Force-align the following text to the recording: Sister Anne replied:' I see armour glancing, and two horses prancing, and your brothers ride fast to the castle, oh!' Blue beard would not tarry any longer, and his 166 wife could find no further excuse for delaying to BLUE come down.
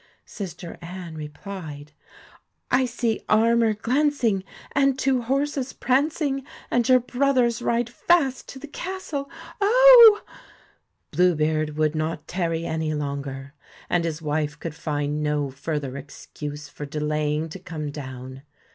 Sister 0.25 0.79
Anne 0.81 1.13
replied:' 1.13 1.91
I 2.71 2.85
see 2.85 3.21
armour 3.29 3.75
glancing, 3.75 4.43
and 4.71 4.97
two 4.97 5.21
horses 5.21 5.73
prancing, 5.73 6.43
and 6.71 6.89
your 6.89 6.99
brothers 6.99 7.61
ride 7.61 7.87
fast 7.87 8.49
to 8.49 8.57
the 8.57 8.65
castle, 8.67 9.29
oh!' 9.61 10.21
Blue 11.11 11.35
beard 11.35 11.77
would 11.77 11.93
not 11.93 12.27
tarry 12.27 12.65
any 12.65 12.95
longer, 12.95 13.53
and 13.91 14.03
his 14.03 14.23
166 14.23 14.55
wife 14.55 14.59
could 14.59 14.73
find 14.73 15.21
no 15.21 15.51
further 15.51 15.95
excuse 15.97 16.67
for 16.67 16.87
delaying 16.87 17.47
to 17.49 17.59
BLUE 17.59 17.63
come 17.63 17.91
down. 17.91 18.41